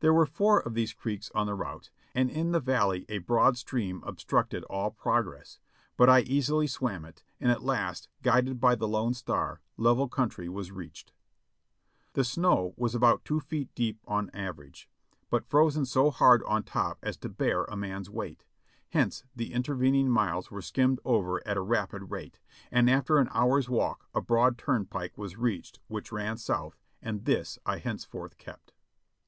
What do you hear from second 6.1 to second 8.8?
I easily swam it, and at last, guided by